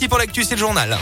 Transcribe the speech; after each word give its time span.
parti 0.00 0.08
pour 0.08 0.18
l'actu, 0.18 0.44
c'est 0.44 0.54
le 0.54 0.60
journal. 0.60 0.98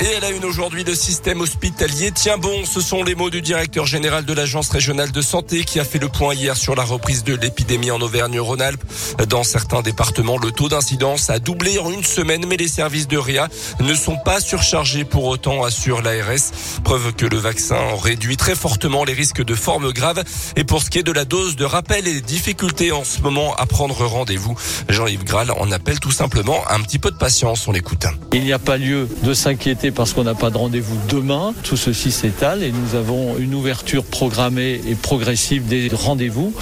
Et 0.00 0.06
elle 0.16 0.24
a 0.24 0.30
une 0.30 0.44
aujourd'hui, 0.44 0.82
le 0.82 0.94
système 0.94 1.40
hospitalier 1.40 2.10
tient 2.10 2.36
bon. 2.36 2.64
Ce 2.64 2.80
sont 2.80 3.04
les 3.04 3.14
mots 3.14 3.30
du 3.30 3.40
directeur 3.40 3.86
général 3.86 4.24
de 4.24 4.32
l'Agence 4.32 4.68
régionale 4.70 5.12
de 5.12 5.22
santé 5.22 5.62
qui 5.62 5.78
a 5.78 5.84
fait 5.84 6.00
le 6.00 6.08
point 6.08 6.34
hier 6.34 6.56
sur 6.56 6.74
la 6.74 6.82
reprise 6.82 7.22
de 7.22 7.34
l'épidémie 7.34 7.92
en 7.92 8.00
Auvergne-Rhône-Alpes. 8.00 8.82
Dans 9.28 9.44
certains 9.44 9.82
départements, 9.82 10.36
le 10.36 10.50
taux 10.50 10.68
d'incidence 10.68 11.30
a 11.30 11.38
doublé 11.38 11.78
en 11.78 11.92
une 11.92 12.02
semaine, 12.02 12.44
mais 12.46 12.56
les 12.56 12.66
services 12.66 13.06
de 13.06 13.16
RIA 13.16 13.48
ne 13.80 13.94
sont 13.94 14.16
pas 14.16 14.40
surchargés 14.40 15.04
pour 15.04 15.24
autant, 15.26 15.62
assure 15.62 16.02
l'ARS. 16.02 16.50
Preuve 16.82 17.12
que 17.14 17.26
le 17.26 17.38
vaccin 17.38 17.78
réduit 18.02 18.36
très 18.36 18.56
fortement 18.56 19.04
les 19.04 19.12
risques 19.12 19.44
de 19.44 19.54
formes 19.54 19.92
graves. 19.92 20.24
Et 20.56 20.64
pour 20.64 20.82
ce 20.82 20.90
qui 20.90 20.98
est 20.98 21.04
de 21.04 21.12
la 21.12 21.24
dose 21.24 21.54
de 21.54 21.64
rappel 21.64 22.08
et 22.08 22.14
des 22.14 22.20
difficultés 22.20 22.90
en 22.90 23.04
ce 23.04 23.20
moment 23.20 23.54
à 23.54 23.66
prendre 23.66 24.04
rendez-vous, 24.04 24.56
Jean-Yves 24.88 25.24
Graal 25.24 25.52
en 25.52 25.70
appelle 25.70 26.00
tout 26.00 26.10
simplement 26.10 26.64
un 26.68 26.80
petit 26.80 26.98
peu 26.98 27.12
de 27.12 27.16
patience. 27.16 27.68
On 27.68 27.72
l'écoute. 27.72 28.06
Il 28.32 28.42
n'y 28.42 28.52
a 28.52 28.58
pas 28.58 28.76
lieu 28.76 29.08
de 29.22 29.34
s'inquiéter 29.34 29.83
parce 29.90 30.12
qu'on 30.12 30.24
n'a 30.24 30.34
pas 30.34 30.50
de 30.50 30.58
rendez-vous 30.58 30.96
demain. 31.08 31.54
Tout 31.62 31.76
ceci 31.76 32.10
s'étale 32.10 32.62
et 32.62 32.72
nous 32.72 32.94
avons 32.94 33.36
une 33.38 33.54
ouverture 33.54 34.04
programmée 34.04 34.80
et 34.86 34.94
progressive 34.94 35.66
des 35.66 35.90
rendez-vous 35.92 36.52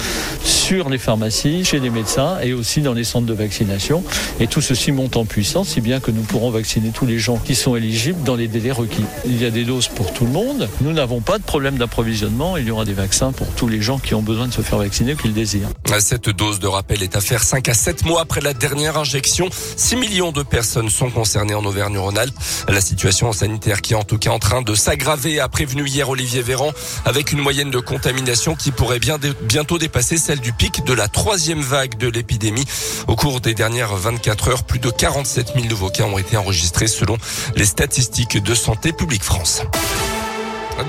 sur 0.43 0.89
les 0.89 0.97
pharmacies, 0.97 1.65
chez 1.65 1.79
les 1.79 1.89
médecins 1.89 2.39
et 2.41 2.53
aussi 2.53 2.81
dans 2.81 2.93
les 2.93 3.03
centres 3.03 3.25
de 3.25 3.33
vaccination. 3.33 4.03
Et 4.39 4.47
tout 4.47 4.61
ceci 4.61 4.91
monte 4.91 5.17
en 5.17 5.25
puissance, 5.25 5.69
si 5.69 5.81
bien 5.81 5.99
que 5.99 6.11
nous 6.11 6.21
pourrons 6.21 6.49
vacciner 6.49 6.89
tous 6.89 7.05
les 7.05 7.19
gens 7.19 7.37
qui 7.37 7.55
sont 7.55 7.75
éligibles 7.75 8.23
dans 8.23 8.35
les 8.35 8.47
délais 8.47 8.71
requis. 8.71 9.05
Il 9.25 9.41
y 9.41 9.45
a 9.45 9.51
des 9.51 9.65
doses 9.65 9.87
pour 9.87 10.13
tout 10.13 10.25
le 10.25 10.31
monde. 10.31 10.67
Nous 10.81 10.93
n'avons 10.93 11.21
pas 11.21 11.37
de 11.37 11.43
problème 11.43 11.77
d'approvisionnement. 11.77 12.57
Il 12.57 12.65
y 12.65 12.71
aura 12.71 12.85
des 12.85 12.93
vaccins 12.93 13.31
pour 13.31 13.47
tous 13.55 13.67
les 13.67 13.81
gens 13.81 13.99
qui 13.99 14.15
ont 14.15 14.21
besoin 14.21 14.47
de 14.47 14.53
se 14.53 14.61
faire 14.61 14.79
vacciner 14.79 15.13
ou 15.13 15.17
qui 15.17 15.27
le 15.27 15.33
désirent. 15.33 15.69
Cette 15.99 16.29
dose 16.29 16.59
de 16.59 16.67
rappel 16.67 17.03
est 17.03 17.15
à 17.15 17.21
faire 17.21 17.43
5 17.43 17.69
à 17.69 17.73
7 17.73 18.05
mois 18.05 18.21
après 18.21 18.41
la 18.41 18.53
dernière 18.53 18.97
injection. 18.97 19.49
6 19.77 19.95
millions 19.95 20.31
de 20.31 20.43
personnes 20.43 20.89
sont 20.89 21.09
concernées 21.09 21.53
en 21.53 21.63
Auvergne-Rhône-Alpes. 21.63 22.35
La 22.67 22.81
situation 22.81 23.12
sanitaire 23.13 23.81
qui 23.81 23.93
est 23.93 23.95
en 23.95 24.03
tout 24.03 24.17
cas 24.17 24.31
en 24.31 24.39
train 24.39 24.61
de 24.61 24.73
s'aggraver, 24.73 25.39
a 25.39 25.47
prévenu 25.47 25.87
hier 25.87 26.09
Olivier 26.09 26.41
Véran, 26.41 26.71
avec 27.05 27.31
une 27.31 27.39
moyenne 27.39 27.69
de 27.69 27.79
contamination 27.79 28.55
qui 28.55 28.71
pourrait 28.71 28.99
bien 28.99 29.17
bientôt 29.43 29.77
dépasser 29.77 30.17
celle 30.17 30.39
du 30.39 30.51
pic 30.51 30.83
de 30.83 30.93
la 30.93 31.07
troisième 31.07 31.61
vague 31.61 31.97
de 31.97 32.07
l'épidémie. 32.07 32.65
Au 33.07 33.15
cours 33.15 33.39
des 33.39 33.53
dernières 33.53 33.95
24 33.95 34.47
heures, 34.49 34.63
plus 34.63 34.79
de 34.79 34.89
47 34.89 35.53
000 35.55 35.67
nouveaux 35.67 35.89
cas 35.89 36.05
ont 36.05 36.17
été 36.17 36.37
enregistrés 36.37 36.87
selon 36.87 37.17
les 37.55 37.65
statistiques 37.65 38.41
de 38.41 38.55
Santé 38.55 38.93
publique 38.93 39.23
France. 39.23 39.61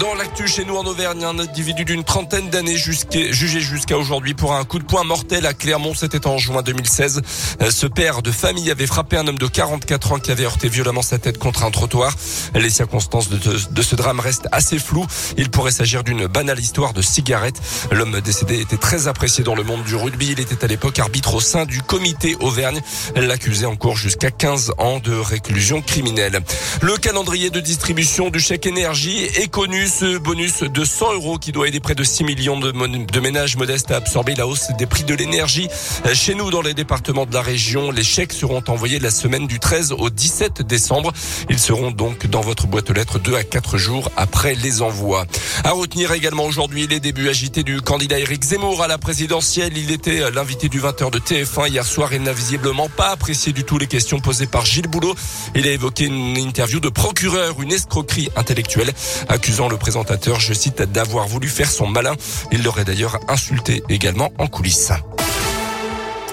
Dans 0.01 0.15
l'actu 0.15 0.49
chez 0.49 0.65
nous 0.65 0.77
en 0.77 0.85
Auvergne, 0.87 1.25
un 1.25 1.39
individu 1.39 1.85
d'une 1.85 2.03
trentaine 2.03 2.49
d'années 2.49 2.77
jugé 2.77 3.61
jusqu'à 3.61 3.97
aujourd'hui 3.97 4.35
pour 4.35 4.55
un 4.55 4.65
coup 4.65 4.79
de 4.79 4.85
poing 4.85 5.05
mortel 5.05 5.47
à 5.47 5.55
Clermont. 5.55 5.95
C'était 5.95 6.27
en 6.27 6.37
juin 6.37 6.63
2016. 6.63 7.23
Euh, 7.61 7.71
ce 7.71 7.87
père 7.87 8.23
de 8.23 8.33
famille 8.33 8.71
avait 8.71 8.87
frappé 8.87 9.17
un 9.17 9.27
homme 9.29 9.39
de 9.39 9.47
44 9.47 10.13
ans 10.13 10.19
qui 10.19 10.33
avait 10.33 10.45
heurté 10.45 10.69
violemment 10.69 11.03
sa 11.03 11.19
tête 11.19 11.39
contre 11.39 11.65
un 11.65 11.71
trottoir. 11.71 12.13
Les 12.55 12.71
circonstances 12.71 13.29
de, 13.29 13.83
ce 13.83 13.95
drame 13.95 14.19
restent 14.19 14.49
assez 14.51 14.79
floues. 14.79 15.07
Il 15.37 15.51
pourrait 15.51 15.71
s'agir 15.71 16.03
d'une 16.03 16.27
banale 16.27 16.59
histoire 16.59 16.93
de 16.93 17.03
cigarette. 17.03 17.61
L'homme 17.93 18.21
décédé 18.21 18.61
était 18.61 18.79
très 18.79 19.07
apprécié 19.07 19.45
dans 19.45 19.55
le 19.55 19.63
monde 19.63 19.85
du 19.85 19.95
rugby. 19.95 20.33
Il 20.33 20.41
était 20.41 20.65
à 20.65 20.67
l'époque 20.67 20.99
arbitre 20.99 21.35
au 21.35 21.41
sein 21.41 21.67
du 21.67 21.83
comité 21.83 22.37
Auvergne. 22.41 22.81
L'accusé 23.15 23.67
en 23.67 23.77
cours 23.77 23.97
jusqu'à 23.97 24.31
15 24.31 24.73
ans 24.79 24.99
de 24.99 25.15
réclusion 25.15 25.83
criminelle. 25.83 26.41
Le 26.81 26.97
calendrier 26.97 27.51
de 27.51 27.61
distribution 27.61 28.31
du 28.31 28.41
chèque 28.41 28.67
énergie 28.67 29.23
est 29.23 29.49
connu 29.49 29.84
ce 29.89 30.19
bonus 30.19 30.63
de 30.63 30.85
100 30.85 31.15
euros 31.15 31.39
qui 31.39 31.53
doit 31.53 31.69
aider 31.69 31.81
près 31.81 31.95
de 31.95 32.05
6 32.05 32.25
millions 32.25 32.59
de, 32.59 32.71
de 32.71 33.21
ménages 33.21 33.57
modestes 33.57 33.91
à 33.91 33.97
absorber 33.97 34.35
la 34.35 34.47
hausse 34.47 34.69
des 34.79 34.87
prix 34.87 35.05
de 35.05 35.15
l'énergie. 35.15 35.69
Chez 36.13 36.35
nous, 36.35 36.51
dans 36.51 36.63
les 36.63 36.75
départements 36.75 37.27
de 37.27 37.35
la 37.35 37.43
région, 37.43 37.91
les 37.91 38.05
chèques 38.05 38.33
seront 38.33 38.63
envoyés 38.69 38.99
la 38.99 39.11
semaine 39.11 39.47
du 39.47 39.59
13 39.59 39.93
au 39.93 40.11
17 40.11 40.63
décembre. 40.63 41.13
Ils 41.51 41.59
seront 41.59 41.91
donc 41.91 42.27
dans 42.27 42.41
votre 42.41 42.67
boîte 42.67 42.91
aux 42.91 42.93
lettres 42.93 43.19
2 43.19 43.35
à 43.35 43.45
4 43.45 43.79
jours 43.79 44.11
après 44.17 44.55
les 44.55 44.83
envois. 44.83 45.27
À 45.65 45.73
retenir 45.73 46.13
également 46.13 46.45
aujourd'hui 46.45 46.87
les 46.87 47.01
débuts 47.01 47.29
agités 47.29 47.63
du 47.63 47.81
candidat 47.81 48.19
Éric 48.19 48.45
Zemmour 48.45 48.83
à 48.83 48.89
la 48.89 48.99
présidentielle. 48.99 49.77
Il 49.77 49.91
était 49.91 50.31
l'invité 50.31 50.69
du 50.69 50.81
20h 50.81 51.11
de 51.11 51.19
TF1 51.19 51.69
hier 51.69 51.85
soir 51.85 52.13
et 52.13 52.19
n'a 52.19 52.33
visiblement 52.33 52.89
pas 52.89 53.11
apprécié 53.11 53.53
du 53.53 53.65
tout 53.65 53.79
les 53.79 53.87
questions 53.87 54.21
posées 54.21 54.47
par 54.47 54.65
Gilles 54.65 54.89
Boulot. 54.89 55.15
Il 55.55 55.67
a 55.67 55.73
évoqué 55.73 56.07
une 56.07 56.37
interview 56.39 56.81
de 56.81 56.89
procureur, 56.89 57.61
une 57.61 57.73
escroquerie 57.73 58.31
intellectuelle, 58.37 58.93
accusant 59.29 59.64
le 59.69 59.77
présentateur, 59.77 60.41
je 60.41 60.53
cite, 60.53 60.83
d'avoir 60.83 61.27
voulu 61.27 61.49
faire 61.49 61.71
son 61.71 61.87
malin. 61.87 62.15
Il 62.53 62.63
l'aurait 62.63 62.85
d'ailleurs 62.85 63.21
insulté 63.29 63.83
également 63.89 64.33
en 64.39 64.47
coulisses. 64.47 64.93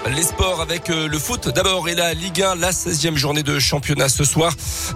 Les 0.09 0.23
sports 0.23 0.61
avec 0.61 0.89
euh, 0.89 1.07
le 1.07 1.19
foot 1.19 1.47
d'abord 1.49 1.87
et 1.87 1.93
la 1.93 2.15
Ligue 2.15 2.41
1, 2.41 2.55
la 2.55 2.71
16e 2.71 3.15
journée 3.15 3.43
de 3.43 3.59
championnat 3.59 4.09
ce 4.09 4.23
soir. 4.23 4.51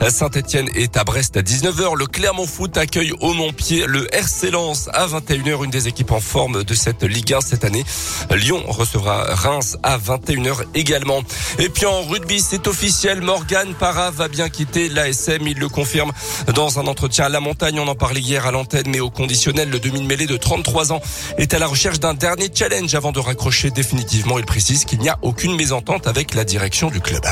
Saint-Etienne 0.09 0.67
est 0.73 0.97
à 0.97 1.03
Brest 1.03 1.37
à 1.37 1.41
19h. 1.41 1.95
Le 1.95 2.07
Clermont 2.07 2.47
Foot 2.47 2.75
accueille 2.75 3.13
au 3.21 3.33
Montpied 3.33 3.85
le 3.85 4.13
RC 4.13 4.49
Lens 4.49 4.89
à 4.93 5.05
21h, 5.05 5.63
une 5.63 5.69
des 5.69 5.87
équipes 5.87 6.11
en 6.11 6.19
forme 6.19 6.63
de 6.63 6.73
cette 6.73 7.03
Ligue 7.03 7.33
1 7.33 7.41
cette 7.41 7.63
année. 7.65 7.85
Lyon 8.31 8.63
recevra 8.67 9.25
Reims 9.35 9.77
à 9.83 9.99
21h 9.99 10.63
également. 10.73 11.21
Et 11.59 11.69
puis 11.69 11.85
en 11.85 12.01
rugby, 12.01 12.41
c'est 12.41 12.67
officiel. 12.67 13.21
Morgan 13.21 13.75
Parra 13.79 14.09
va 14.09 14.27
bien 14.27 14.49
quitter 14.49 14.89
l'ASM. 14.89 15.45
Il 15.45 15.59
le 15.59 15.69
confirme 15.69 16.11
dans 16.55 16.79
un 16.79 16.87
entretien 16.87 17.25
à 17.25 17.29
la 17.29 17.39
montagne. 17.39 17.79
On 17.79 17.87
en 17.87 17.95
parlait 17.95 18.21
hier 18.21 18.47
à 18.47 18.51
l'antenne, 18.51 18.87
mais 18.87 19.01
au 19.01 19.11
conditionnel, 19.11 19.69
le 19.69 19.79
demi-mêlée 19.79 20.25
de 20.25 20.35
33 20.37 20.93
ans 20.93 21.01
est 21.37 21.53
à 21.53 21.59
la 21.59 21.67
recherche 21.67 21.99
d'un 21.99 22.15
dernier 22.15 22.49
challenge 22.53 22.95
avant 22.95 23.11
de 23.11 23.19
raccrocher 23.19 23.69
définitivement. 23.69 24.39
Il 24.39 24.45
précise 24.45 24.83
il 24.95 25.01
n'y 25.01 25.09
a 25.09 25.19
aucune 25.23 25.57
mésentente 25.57 26.07
avec 26.07 26.33
la 26.35 26.45
direction 26.45 26.89
du 26.89 27.01
club. 27.01 27.25